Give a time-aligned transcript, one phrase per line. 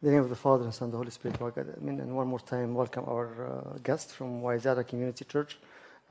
[0.00, 1.40] The name of the Father and Son the Holy Spirit.
[1.40, 1.98] Amen.
[1.98, 5.58] And one more time, welcome our uh, guest from Wayzata Community Church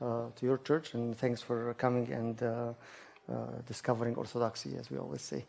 [0.02, 2.74] uh, to your church, and thanks for coming and uh,
[3.32, 3.34] uh,
[3.66, 5.46] discovering orthodoxy, as we always say.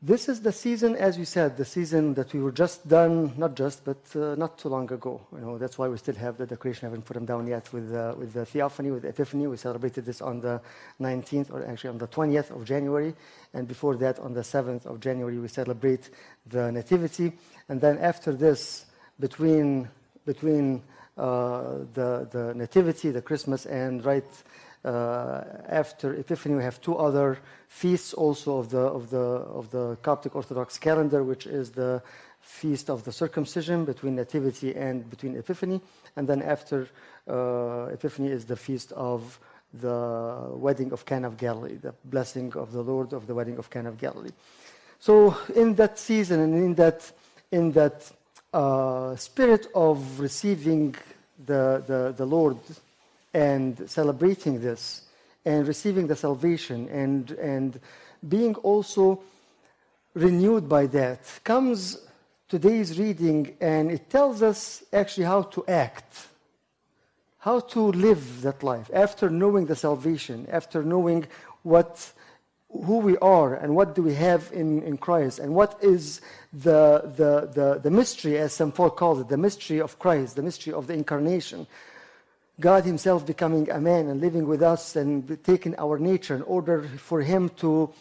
[0.00, 3.56] This is the season, as you said, the season that we were just done, not
[3.56, 5.20] just, but uh, not too long ago.
[5.32, 6.86] You know, that's why we still have the decoration.
[6.86, 9.48] I haven't put them down yet with, uh, with the Theophany, with the Epiphany.
[9.48, 10.60] We celebrated this on the
[11.00, 13.12] 19th, or actually on the 20th of January.
[13.52, 16.10] And before that, on the 7th of January, we celebrate
[16.46, 17.32] the Nativity.
[17.68, 18.86] And then after this,
[19.18, 19.88] between,
[20.24, 20.80] between
[21.16, 24.30] uh, the, the Nativity, the Christmas, and right
[24.84, 30.34] after Epiphany, we have two other feasts also of the, of, the, of the Coptic
[30.34, 32.02] Orthodox calendar, which is the
[32.40, 35.80] feast of the circumcision between Nativity and between Epiphany.
[36.16, 36.88] And then after
[37.28, 39.38] uh, Epiphany is the feast of
[39.74, 43.68] the wedding of Cana of Galilee, the blessing of the Lord of the wedding of
[43.68, 44.30] Cana of Galilee.
[44.98, 47.12] So in that season and in that,
[47.52, 48.10] in that
[48.52, 50.94] uh, spirit of receiving
[51.44, 52.56] the, the, the Lord
[53.34, 55.02] and celebrating this
[55.44, 57.80] and receiving the salvation and, and
[58.28, 59.22] being also
[60.14, 61.98] renewed by that comes
[62.48, 66.28] today's reading and it tells us actually how to act
[67.40, 71.24] how to live that life after knowing the salvation after knowing
[71.62, 72.12] what
[72.70, 76.20] who we are and what do we have in, in christ and what is
[76.52, 80.42] the, the, the, the mystery as st paul calls it the mystery of christ the
[80.42, 81.66] mystery of the incarnation
[82.60, 86.82] God Himself becoming a man and living with us and taking our nature in order
[86.82, 87.92] for Him to,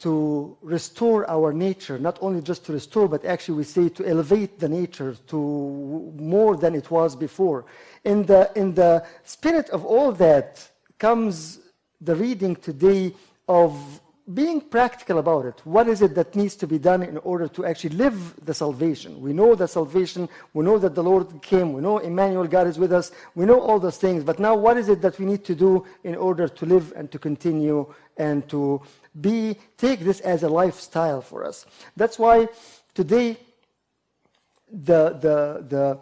[0.00, 4.60] to restore our nature, not only just to restore, but actually we say to elevate
[4.60, 7.64] the nature to more than it was before.
[8.04, 11.58] In the, in the spirit of all that comes
[12.00, 13.14] the reading today
[13.48, 14.00] of
[14.34, 15.60] being practical about it.
[15.64, 19.20] What is it that needs to be done in order to actually live the salvation?
[19.22, 20.28] We know the salvation.
[20.52, 21.72] We know that the Lord came.
[21.72, 23.10] We know Emmanuel, God is with us.
[23.34, 24.24] We know all those things.
[24.24, 27.10] But now, what is it that we need to do in order to live and
[27.10, 28.82] to continue and to
[29.18, 31.64] be take this as a lifestyle for us?
[31.96, 32.48] That's why
[32.94, 33.38] today
[34.70, 35.98] the the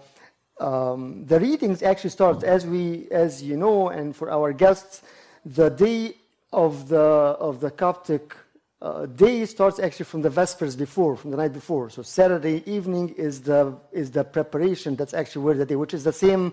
[0.58, 5.02] the um, the readings actually start as we as you know, and for our guests,
[5.44, 6.16] the day
[6.52, 8.34] of the, of the Coptic
[8.82, 11.90] uh, day starts actually from the Vespers before, from the night before.
[11.90, 14.96] So Saturday evening is the, is the preparation.
[14.96, 16.52] That's actually where the day, which is the same,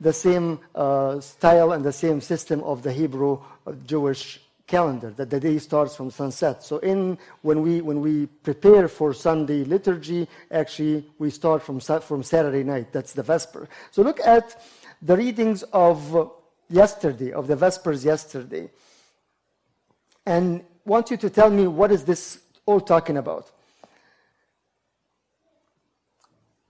[0.00, 5.28] the same uh, style and the same system of the Hebrew uh, Jewish calendar, that
[5.28, 6.62] the day starts from sunset.
[6.62, 12.22] So in, when, we, when we prepare for Sunday liturgy, actually we start from, from
[12.22, 12.92] Saturday night.
[12.92, 13.68] That's the Vesper.
[13.90, 14.62] So look at
[15.02, 16.30] the readings of
[16.70, 18.70] yesterday, of the Vespers yesterday
[20.26, 23.50] and want you to tell me what is this all talking about.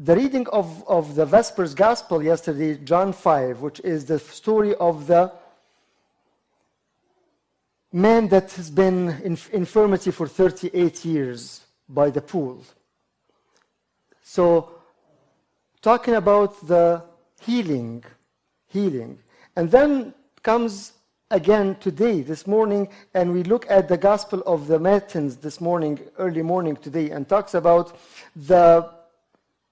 [0.01, 5.07] The reading of, of the Vespers Gospel yesterday, John 5, which is the story of
[5.07, 5.33] the
[7.93, 12.65] man that has been in infirmity for 38 years by the pool.
[14.23, 14.73] So,
[15.81, 17.05] talking about the
[17.41, 18.05] healing,
[18.67, 19.21] healing.
[19.55, 20.13] And then
[20.43, 20.93] comes
[21.35, 25.99] again today, this morning, and we look at the Gospel of the Matins this morning,
[26.17, 27.99] early morning today, and talks about
[28.37, 28.89] the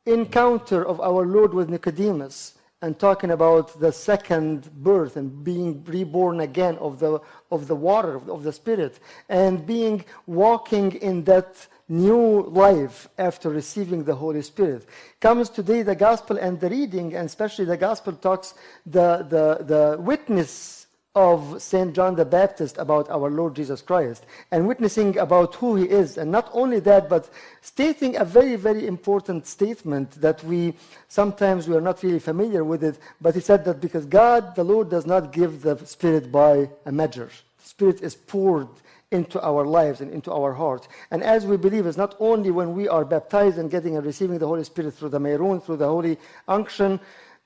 [0.04, 6.40] encounter of our Lord with Nicodemus and talking about the second birth and being reborn
[6.40, 7.20] again of the,
[7.52, 8.98] of the water, of the Spirit,
[9.28, 14.84] and being walking in that new life after receiving the Holy Spirit.
[15.20, 19.96] Comes today the gospel and the reading, and especially the gospel talks the, the, the
[20.00, 20.81] witness
[21.14, 21.94] of St.
[21.94, 26.16] John the Baptist about our Lord Jesus Christ and witnessing about who he is.
[26.16, 27.28] And not only that, but
[27.60, 30.74] stating a very, very important statement that we
[31.08, 32.98] sometimes we are not really familiar with it.
[33.20, 36.92] But he said that because God, the Lord, does not give the Spirit by a
[36.92, 38.68] measure, the Spirit is poured
[39.10, 40.88] into our lives and into our hearts.
[41.10, 44.38] And as we believe, it's not only when we are baptized and getting and receiving
[44.38, 46.18] the Holy Spirit through the Meron, through the Holy
[46.48, 46.98] Unction,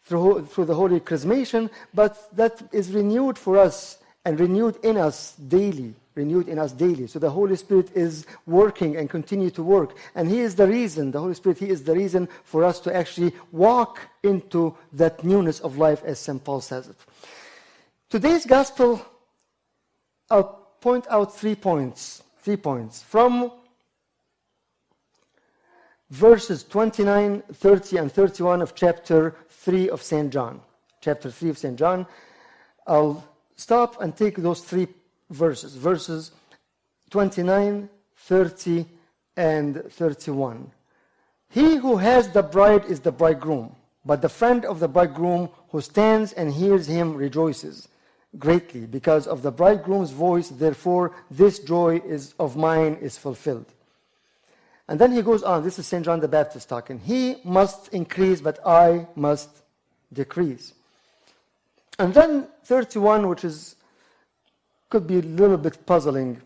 [0.06, 5.34] through, through the Holy Chrismation, but that is renewed for us and renewed in us
[5.34, 7.06] daily, renewed in us daily.
[7.06, 9.96] So the Holy Spirit is working and continue to work.
[10.14, 12.94] And He is the reason, the Holy Spirit, He is the reason for us to
[12.94, 16.42] actually walk into that newness of life, as St.
[16.42, 16.96] Paul says it.
[18.08, 19.04] Today's gospel,
[20.30, 22.22] I'll point out three points.
[22.42, 23.02] Three points.
[23.02, 23.50] From
[26.10, 30.32] verses 29, 30, and 31 of chapter 3 of St.
[30.32, 30.60] John,
[31.00, 31.76] chapter 3 of St.
[31.78, 32.06] John.
[32.86, 33.24] I'll
[33.56, 34.88] stop and take those three
[35.30, 36.30] verses, verses
[37.10, 38.86] 29, 30,
[39.36, 40.70] and 31.
[41.50, 43.74] He who has the bride is the bridegroom,
[44.04, 47.88] but the friend of the bridegroom who stands and hears him rejoices
[48.38, 50.48] greatly because of the bridegroom's voice.
[50.48, 53.72] Therefore, this joy is of mine is fulfilled.
[54.88, 55.64] And then he goes on.
[55.64, 56.04] This is St.
[56.04, 57.00] John the Baptist talking.
[57.00, 59.50] He must increase, but I must
[60.12, 60.74] decrease.
[61.98, 63.76] And then 31, which is
[64.88, 66.40] could be a little bit puzzling.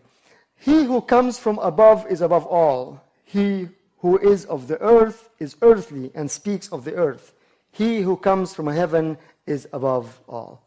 [0.57, 3.03] He who comes from above is above all.
[3.23, 7.33] He who is of the earth is earthly and speaks of the earth.
[7.71, 10.63] He who comes from heaven is above all.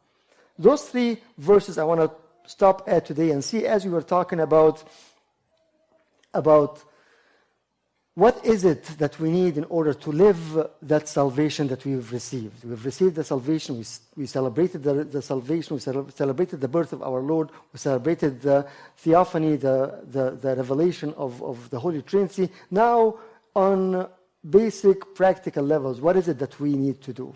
[0.58, 2.10] Those three verses I want to
[2.46, 4.84] stop at today and see as we were talking about
[6.32, 6.82] about
[8.16, 12.64] what is it that we need in order to live that salvation that we've received?
[12.64, 13.76] We've received the salvation.
[13.76, 13.84] We,
[14.16, 15.74] we celebrated the, the salvation.
[15.74, 17.50] We celebrated the birth of our Lord.
[17.72, 18.68] We celebrated the
[18.98, 22.50] theophany, the, the, the revelation of, of the Holy Trinity.
[22.70, 23.16] Now,
[23.56, 24.06] on
[24.48, 27.34] basic practical levels, what is it that we need to do?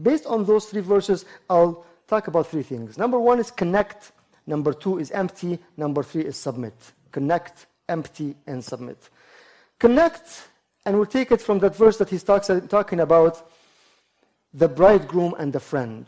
[0.00, 2.96] Based on those three verses, I'll talk about three things.
[2.96, 4.12] Number one is connect.
[4.46, 5.58] Number two is empty.
[5.76, 6.72] Number three is submit.
[7.12, 9.10] Connect, empty, and submit
[9.80, 10.48] connect,
[10.84, 13.50] and we'll take it from that verse that he's talks, talking about
[14.54, 16.06] the bridegroom and the friend.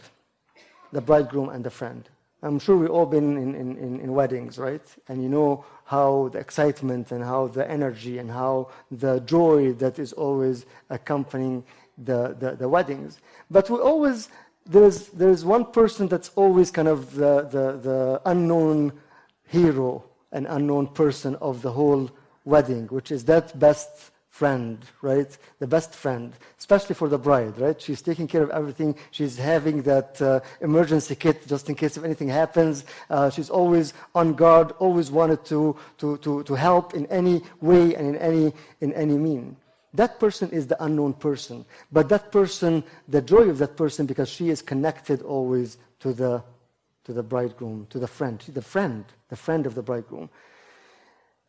[0.93, 2.09] The bridegroom and the friend.
[2.45, 4.83] I'm sure we've all been in, in, in, weddings, right?
[5.09, 10.01] And you know how the excitement and how the energy and how the joy that
[10.01, 11.65] is always accompanying
[11.97, 13.21] the, the, the weddings.
[13.49, 14.29] But we always,
[14.67, 18.93] there's, there's one person that's always kind of the, the, the unknown
[19.47, 22.11] hero, an unknown person of the whole
[22.45, 25.37] wedding, which is that best friend, right?
[25.59, 27.81] The best friend, especially for the bride, right?
[27.81, 28.97] She's taking care of everything.
[29.11, 32.85] She's having that uh, emergency kit just in case if anything happens.
[33.11, 37.95] Uh, she's always on guard, always wanted to, to, to, to help in any way
[37.95, 39.57] and in any, in any mean.
[39.93, 41.67] That person is the unknown person.
[41.93, 46.43] But that person, the joy of that person, because she is connected always to the,
[47.05, 50.31] to the bridegroom, to the friend, the friend, the friend of the bridegroom.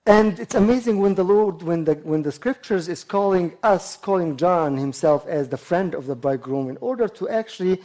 [0.06, 4.36] And it's amazing when the Lord, when the, when the scriptures is calling us, calling
[4.36, 7.82] John himself as the friend of the bridegroom, in order to actually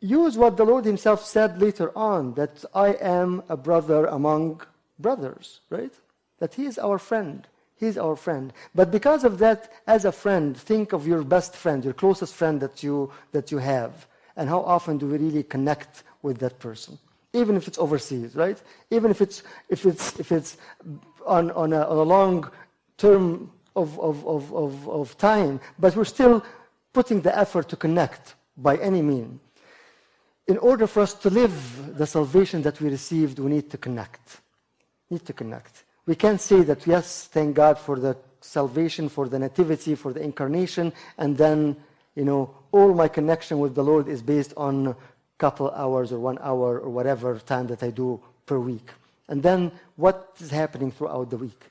[0.00, 4.62] use what the Lord himself said later on, that I am a brother among
[4.98, 5.94] brothers, right?
[6.40, 7.46] That he is our friend.
[7.76, 8.52] He is our friend.
[8.74, 12.60] But because of that, as a friend, think of your best friend, your closest friend
[12.60, 14.06] that you, that you have.
[14.36, 16.98] And how often do we really connect with that person?
[17.32, 18.60] Even if it's overseas, right?
[18.90, 20.56] Even if it's, if it's, if it's
[21.26, 22.50] on, on, a, on a long
[22.98, 26.44] term of, of, of, of, of time, but we're still
[26.92, 29.40] putting the effort to connect by any mean.
[30.46, 34.40] In order for us to live the salvation that we received, we need to connect.
[35.08, 35.84] Need to connect.
[36.04, 40.20] We can't say that, yes, thank God for the salvation, for the nativity, for the
[40.20, 41.76] incarnation, and then,
[42.16, 44.96] you know, all my connection with the Lord is based on
[45.38, 48.88] couple hours or one hour or whatever time that I do per week.
[49.28, 51.62] And then what is happening throughout the week?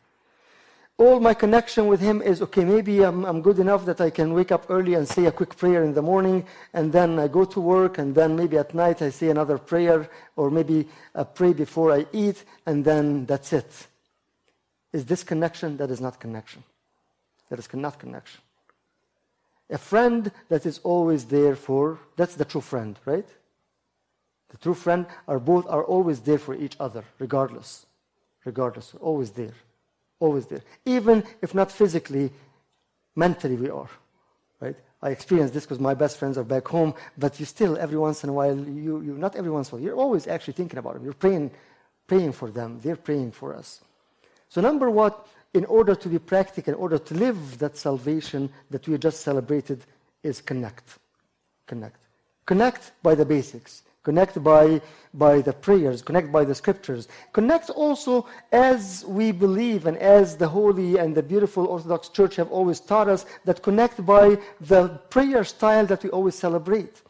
[0.98, 4.34] All my connection with Him is okay, maybe I'm, I'm good enough that I can
[4.34, 7.44] wake up early and say a quick prayer in the morning, and then I go
[7.44, 11.54] to work, and then maybe at night I say another prayer, or maybe I pray
[11.54, 13.88] before I eat, and then that's it.
[14.94, 15.78] Is this connection?
[15.78, 16.64] That is not connection.
[17.50, 18.42] That is not connection.
[19.72, 23.28] A friend that is always there for, that's the true friend, right?
[24.52, 27.86] The true friend are both are always there for each other, regardless.
[28.46, 29.54] Regardless, always there.
[30.20, 30.62] Always there.
[30.86, 32.32] Even if not physically,
[33.16, 33.90] mentally we are.
[34.60, 34.76] Right?
[35.02, 38.24] I experience this because my best friends are back home, but you still, every once
[38.24, 40.78] in a while, you, you not every once in a while, you're always actually thinking
[40.78, 41.04] about them.
[41.04, 41.52] You're praying,
[42.06, 42.80] praying for them.
[42.84, 43.82] They're praying for us.
[44.50, 45.14] So number one,
[45.54, 49.84] in order to be practical, in order to live that salvation that we just celebrated,
[50.24, 50.98] is connect.
[51.66, 51.98] Connect.
[52.46, 53.84] Connect by the basics.
[54.04, 54.82] Connect by,
[55.14, 57.08] by the prayers, connect by the scriptures.
[57.34, 62.52] Connect also as we believe and as the holy and the beautiful Orthodox Church have
[62.52, 67.04] always taught us that connect by the prayer style that we always celebrate.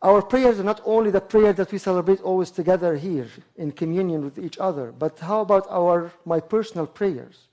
[0.00, 4.24] Our prayers are not only the prayer that we celebrate always together here in communion
[4.24, 7.48] with each other, but how about our my personal prayers?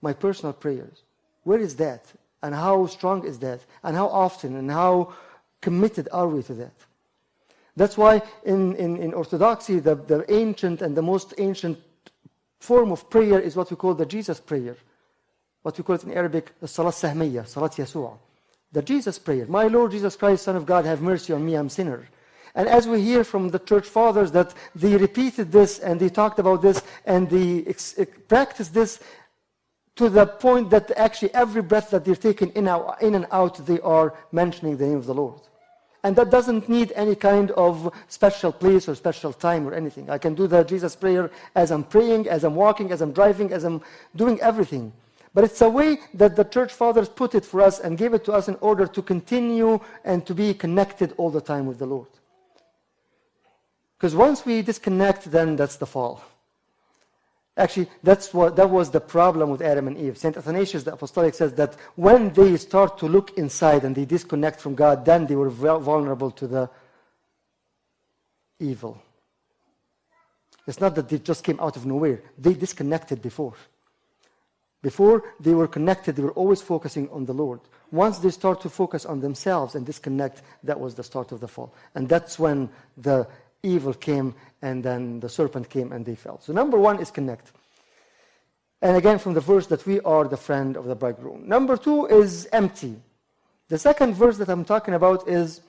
[0.00, 1.02] My personal prayers.
[1.44, 2.12] Where is that?
[2.42, 3.60] And how strong is that?
[3.82, 5.14] And how often and how
[5.60, 6.74] committed are we to that?
[7.76, 11.78] That's why in, in, in Orthodoxy, the, the ancient and the most ancient
[12.60, 14.76] form of prayer is what we call the Jesus prayer.
[15.62, 18.18] What we call it in Arabic, Salat Sahmiya, Salat Yasua.
[18.72, 19.46] The Jesus prayer.
[19.46, 22.08] My Lord Jesus Christ, Son of God, have mercy on me, I'm sinner.
[22.54, 26.38] And as we hear from the church fathers that they repeated this and they talked
[26.38, 27.98] about this and they ex-
[28.28, 29.00] practiced this
[29.96, 33.64] to the point that actually every breath that they're taking in, out, in and out,
[33.66, 35.40] they are mentioning the name of the Lord.
[36.04, 40.10] And that doesn't need any kind of special place or special time or anything.
[40.10, 43.52] I can do the Jesus prayer as I'm praying, as I'm walking, as I'm driving,
[43.52, 43.80] as I'm
[44.16, 44.92] doing everything.
[45.34, 48.24] But it's a way that the church fathers put it for us and gave it
[48.24, 51.86] to us in order to continue and to be connected all the time with the
[51.86, 52.08] Lord.
[53.96, 56.22] Because once we disconnect, then that's the fall.
[57.56, 60.16] Actually, that's what, that was the problem with Adam and Eve.
[60.16, 60.36] St.
[60.36, 64.74] Athanasius the Apostolic says that when they start to look inside and they disconnect from
[64.74, 66.70] God, then they were vulnerable to the
[68.58, 69.02] evil.
[70.66, 73.54] It's not that they just came out of nowhere, they disconnected before.
[74.80, 77.60] Before they were connected, they were always focusing on the Lord.
[77.92, 81.46] Once they start to focus on themselves and disconnect, that was the start of the
[81.46, 81.72] fall.
[81.94, 83.28] And that's when the
[83.62, 86.40] evil came and then the serpent came and they fell.
[86.40, 87.52] So, number one is connect.
[88.80, 91.48] And again, from the verse that we are the friend of the bridegroom.
[91.48, 92.96] Number two is empty.
[93.68, 95.60] The second verse that I'm talking about is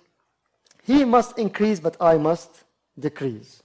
[0.83, 2.63] He must increase, but I must
[2.99, 3.61] decrease.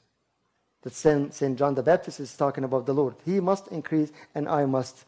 [0.82, 1.58] That St.
[1.58, 3.16] John the Baptist is talking about the Lord.
[3.24, 5.04] He must increase, and I must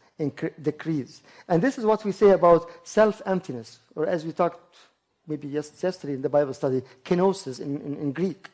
[0.61, 1.21] decrease.
[1.47, 4.75] And this is what we say about self emptiness, or as we talked
[5.27, 8.49] maybe yesterday in the Bible study, kenosis in, in, in Greek.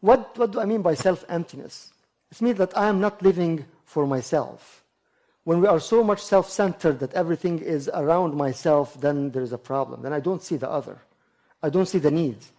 [0.00, 1.92] What, what do I mean by self emptiness?
[2.30, 4.84] It means that I am not living for myself.
[5.44, 9.52] When we are so much self centered that everything is around myself, then there is
[9.52, 10.02] a problem.
[10.02, 10.98] Then I don't see the other,
[11.62, 12.52] I don't see the needs.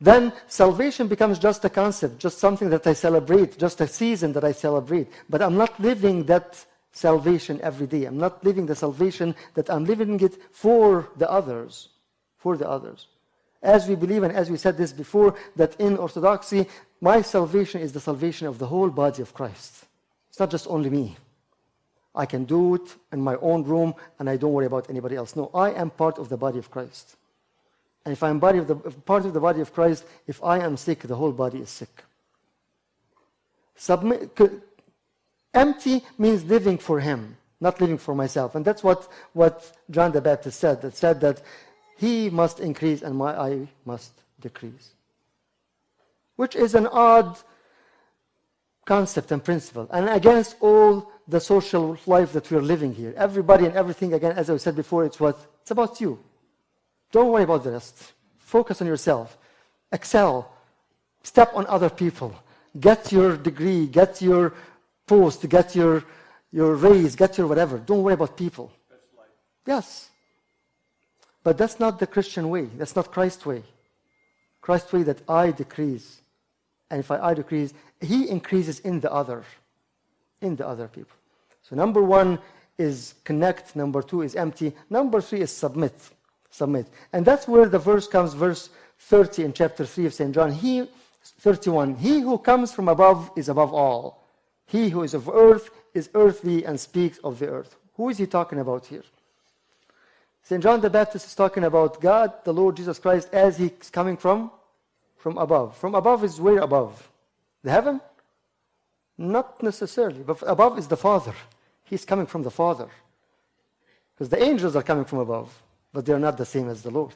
[0.00, 4.44] Then salvation becomes just a concept, just something that I celebrate, just a season that
[4.44, 5.08] I celebrate.
[5.28, 8.06] But I'm not living that salvation every day.
[8.06, 11.90] I'm not living the salvation that I'm living it for the others.
[12.38, 13.08] For the others.
[13.62, 16.66] As we believe, and as we said this before, that in Orthodoxy,
[17.00, 19.84] my salvation is the salvation of the whole body of Christ.
[20.30, 21.16] It's not just only me.
[22.14, 25.36] I can do it in my own room and I don't worry about anybody else.
[25.36, 27.16] No, I am part of the body of Christ.
[28.04, 31.00] And if I'm of the, part of the body of Christ, if I am sick,
[31.00, 32.04] the whole body is sick.
[33.76, 34.38] Submit,
[35.52, 38.54] Empty means living for Him, not living for myself.
[38.54, 40.80] And that's what, what John the Baptist said.
[40.82, 41.42] That said that
[42.00, 44.94] He must increase and my I must decrease.
[46.36, 47.38] Which is an odd
[48.86, 53.12] concept and principle, and against all the social life that we're living here.
[53.16, 56.18] Everybody and everything, again, as I said before, it's what it's about you.
[57.12, 58.14] Don't worry about the rest.
[58.38, 59.36] Focus on yourself.
[59.92, 60.50] Excel.
[61.22, 62.34] Step on other people.
[62.88, 63.86] Get your degree.
[63.86, 64.54] Get your
[65.06, 66.02] post, get your,
[66.50, 67.78] your raise, get your whatever.
[67.78, 68.72] Don't worry about people.
[69.66, 70.09] Yes.
[71.42, 72.66] But that's not the Christian way.
[72.76, 73.62] That's not Christ's way.
[74.60, 76.20] Christ's way that I decrease.
[76.90, 79.44] And if I, I decrease, he increases in the other.
[80.40, 81.16] In the other people.
[81.62, 82.38] So number one
[82.78, 83.76] is connect.
[83.76, 84.72] Number two is empty.
[84.90, 85.94] Number three is submit.
[86.50, 86.86] Submit.
[87.12, 90.34] And that's where the verse comes, verse 30 in chapter 3 of St.
[90.34, 90.52] John.
[90.52, 90.86] He,
[91.22, 94.26] 31, he who comes from above is above all.
[94.66, 97.76] He who is of earth is earthly and speaks of the earth.
[97.94, 99.02] Who is he talking about here?
[100.42, 100.62] St.
[100.62, 104.50] John the Baptist is talking about God, the Lord Jesus Christ, as he's coming from?
[105.16, 105.76] From above.
[105.76, 107.08] From above is where above?
[107.62, 108.00] The heaven?
[109.18, 111.34] Not necessarily, but above is the Father.
[111.84, 112.88] He's coming from the Father.
[114.14, 117.14] Because the angels are coming from above, but they're not the same as the Lord.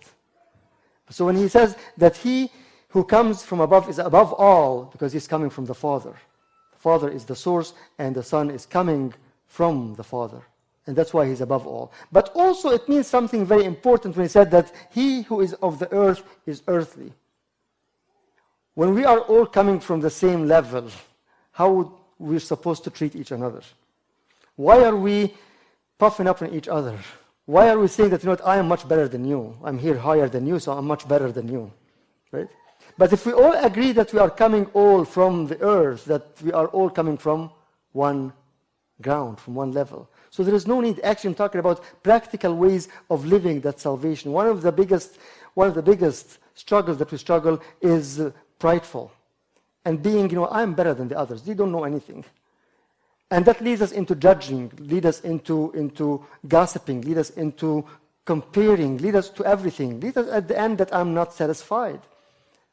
[1.10, 2.50] So when he says that he
[2.88, 6.14] who comes from above is above all, because he's coming from the Father.
[6.72, 9.12] The Father is the source, and the Son is coming
[9.46, 10.42] from the Father.
[10.86, 11.92] And that's why he's above all.
[12.12, 15.78] But also, it means something very important when he said that he who is of
[15.78, 17.12] the earth is earthly.
[18.74, 20.90] When we are all coming from the same level,
[21.52, 23.62] how we're supposed to treat each another?
[24.56, 25.34] Why are we
[25.98, 26.98] puffing up on each other?
[27.46, 29.56] Why are we saying that, you know what, I am much better than you?
[29.62, 31.70] I'm here higher than you, so I'm much better than you.
[32.30, 32.48] Right?
[32.96, 36.52] But if we all agree that we are coming all from the earth, that we
[36.52, 37.50] are all coming from
[37.92, 38.32] one
[39.00, 40.08] ground, from one level.
[40.34, 44.32] So there is no need, actually, I'm talking about practical ways of living that salvation.
[44.32, 45.16] One of the biggest,
[45.54, 48.20] one of the biggest struggles that we struggle is
[48.58, 49.12] prideful.
[49.84, 51.42] And being, you know, I'm better than the others.
[51.42, 52.24] They don't know anything.
[53.30, 57.84] And that leads us into judging, lead us into, into gossiping, lead us into
[58.24, 60.00] comparing, lead us to everything.
[60.00, 62.00] Lead us at the end that I'm not satisfied.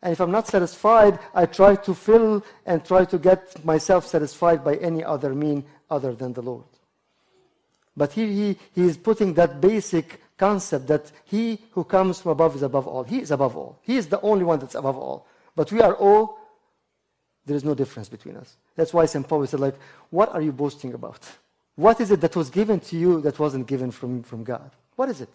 [0.01, 4.63] And if I'm not satisfied, I try to fill and try to get myself satisfied
[4.63, 6.70] by any other mean other than the Lord.
[7.95, 12.55] But here he, he is putting that basic concept that he who comes from above
[12.55, 13.03] is above all.
[13.03, 13.79] He is above all.
[13.81, 15.27] He is the only one that's above all.
[15.55, 16.39] But we are all,
[17.45, 18.55] there is no difference between us.
[18.75, 19.27] That's why St.
[19.27, 19.75] Paul said, like,
[20.09, 21.23] what are you boasting about?
[21.75, 24.71] What is it that was given to you that wasn't given from, from God?
[24.95, 25.33] What is it?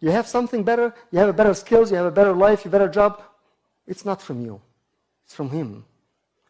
[0.00, 2.88] You have something better, you have better skills, you have a better life, a better
[2.88, 3.22] job.
[3.86, 4.60] It's not from you.
[5.24, 5.84] It's from Him.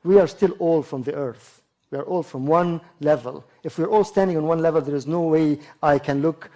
[0.04, 1.59] We are still all from the earth.
[1.90, 3.44] We are all from one level.
[3.64, 6.50] If we're all standing on one level, there is no way I can look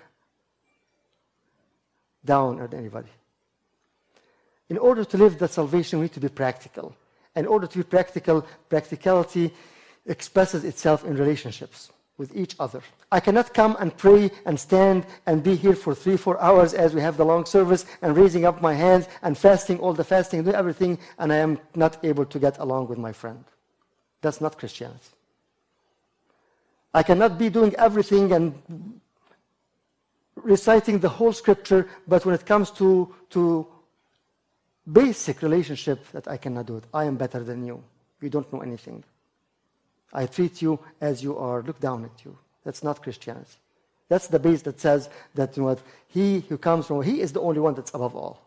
[2.24, 3.10] down at anybody.
[4.68, 6.94] In order to live that salvation, we need to be practical.
[7.36, 9.52] In order to be practical, practicality
[10.06, 12.80] expresses itself in relationships with each other.
[13.10, 16.94] I cannot come and pray and stand and be here for three, four hours as
[16.94, 20.44] we have the long service and raising up my hands and fasting all the fasting,
[20.44, 23.44] do everything, and I am not able to get along with my friend.
[24.22, 25.10] That's not Christianity.
[26.94, 29.00] I cannot be doing everything and
[30.36, 33.66] reciting the whole scripture, but when it comes to, to
[34.90, 36.84] basic relationship, that I cannot do it.
[36.94, 37.82] I am better than you.
[38.20, 39.02] You don't know anything.
[40.12, 42.38] I treat you as you are, look down at you.
[42.64, 43.58] That's not Christianity.
[44.08, 47.32] That's the base that says that you know, what, he who comes from, he is
[47.32, 48.40] the only one that's above all.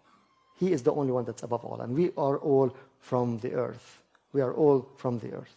[0.58, 1.82] He is the only one that's above all.
[1.82, 4.02] And we are all from the earth.
[4.32, 5.56] We are all from the earth.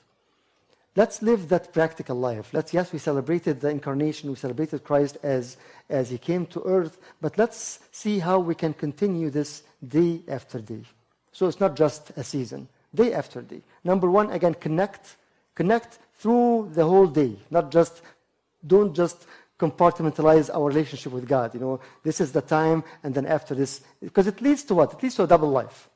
[0.97, 2.53] Let's live that practical life.
[2.53, 5.57] Let's, yes, we celebrated the incarnation, we celebrated Christ as,
[5.89, 10.59] as he came to earth, but let's see how we can continue this day after
[10.59, 10.83] day.
[11.33, 13.63] So it's not just a season, day after day.
[13.85, 15.17] Number one, again, connect
[15.61, 18.01] Connect through the whole day, not just,
[18.67, 19.27] don't just
[19.59, 21.53] compartmentalize our relationship with God.
[21.53, 24.95] You know, this is the time, and then after this, because it leads to what?
[24.95, 25.91] It leads to a double life.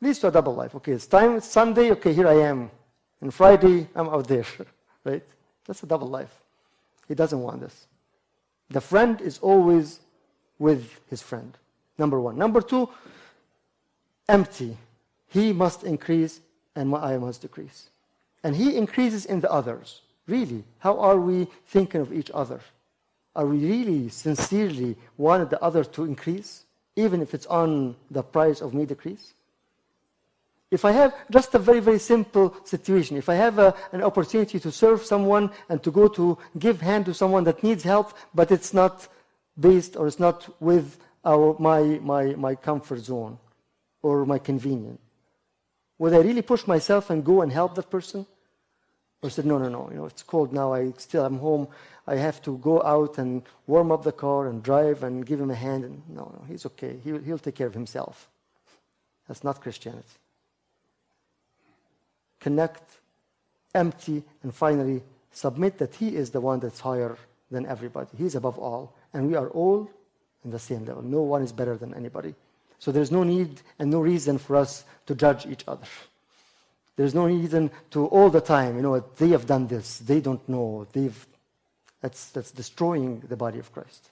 [0.00, 0.74] Leads to a double life.
[0.76, 2.70] Okay, it's time, it's Sunday, okay, here I am.
[3.20, 4.46] And Friday, I'm out there,
[5.04, 5.22] right?
[5.66, 6.34] That's a double life.
[7.08, 7.86] He doesn't want this.
[8.70, 10.00] The friend is always
[10.58, 11.56] with his friend.
[11.98, 12.38] Number one.
[12.38, 12.88] Number two,
[14.28, 14.76] empty.
[15.28, 16.40] He must increase
[16.74, 17.90] and I must decrease.
[18.42, 20.00] And he increases in the others.
[20.26, 22.60] Really, how are we thinking of each other?
[23.34, 26.64] Are we really sincerely wanting the other to increase,
[26.96, 29.34] even if it's on the price of me decrease?
[30.70, 34.60] If I have just a very, very simple situation, if I have a, an opportunity
[34.60, 38.52] to serve someone and to go to give hand to someone that needs help, but
[38.52, 39.08] it's not
[39.58, 43.38] based or it's not with our, my, my, my comfort zone
[44.02, 45.00] or my convenience,
[45.98, 48.24] would I really push myself and go and help that person?
[49.22, 51.68] Or said, no, no, no, you know, it's cold now, I still am home,
[52.06, 55.50] I have to go out and warm up the car and drive and give him
[55.50, 55.84] a hand.
[55.84, 58.30] And, no, no, he's okay, he'll, he'll take care of himself.
[59.28, 60.08] That's not Christianity.
[62.40, 62.82] Connect,
[63.74, 67.16] empty, and finally submit that he is the one that's higher
[67.50, 68.08] than everybody.
[68.16, 69.90] He's above all, and we are all
[70.44, 71.02] in the same level.
[71.02, 72.34] No one is better than anybody.
[72.78, 75.86] So there's no need and no reason for us to judge each other.
[76.96, 80.46] There's no reason to all the time, you know, they have done this, they don't
[80.48, 81.26] know, they've,
[82.00, 84.10] that's, that's destroying the body of Christ.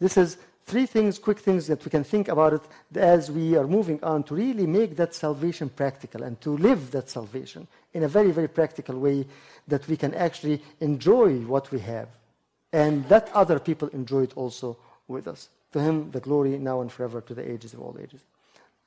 [0.00, 2.62] This is three things, quick things that we can think about it
[2.94, 7.10] as we are moving on to really make that salvation practical and to live that
[7.10, 9.26] salvation in a very, very practical way
[9.68, 12.08] that we can actually enjoy what we have
[12.72, 15.48] and let other people enjoy it also with us.
[15.72, 18.20] To him, the glory now and forever to the ages of all ages.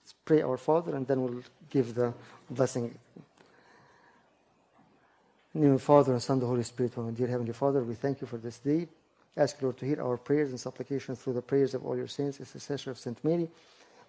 [0.02, 2.14] Let's pray our Father, and then we'll give the
[2.50, 2.98] blessing.
[5.54, 7.14] In the name of the Father, and Son, the Holy Spirit, one.
[7.14, 8.88] Dear Heavenly Father, we thank you for this day.
[9.38, 12.40] Ask, Lord, to hear our prayers and supplications through the prayers of all your saints,
[12.40, 13.24] intercessor of St.
[13.24, 13.48] Mary,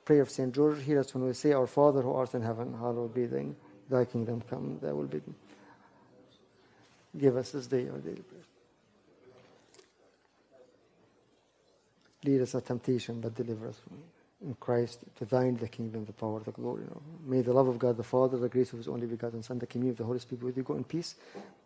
[0.05, 0.55] prayer of St.
[0.55, 0.83] George.
[0.83, 3.47] Hear us when we say, Our Father who art in heaven, hallowed be thy,
[3.91, 4.79] thy kingdom come.
[4.81, 5.21] Thy will be.
[7.17, 8.45] Give us this day our daily bread.
[12.25, 13.99] Lead us not temptation, but deliver us from.
[14.41, 16.85] In Christ, to thine the kingdom, the power, the glory.
[17.27, 19.67] May the love of God the Father, the grace of his only begotten Son, the
[19.67, 20.63] communion of the Holy Spirit be with you.
[20.63, 21.17] Go in peace.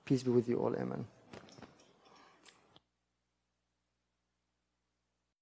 [0.05, 0.75] Peace be with you all.
[0.75, 1.05] Amen.